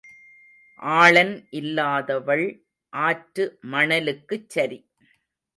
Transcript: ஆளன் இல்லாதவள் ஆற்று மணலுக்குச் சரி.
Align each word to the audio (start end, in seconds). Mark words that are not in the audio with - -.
ஆளன் 0.93 1.33
இல்லாதவள் 1.51 2.45
ஆற்று 2.93 3.45
மணலுக்குச் 3.71 4.49
சரி. 4.49 4.79